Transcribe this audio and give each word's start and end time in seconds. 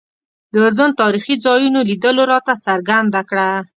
د 0.53 0.55
اردن 0.67 0.89
تاریخي 1.01 1.35
ځایونو 1.45 1.79
لیدلو 1.89 2.23
راته 2.31 2.53
څرګنده 2.65 3.21
کړه. 3.29 3.49